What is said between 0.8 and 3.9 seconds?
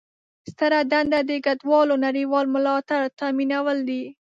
دنده د کډوالو نړیوال ملاتړ تامینول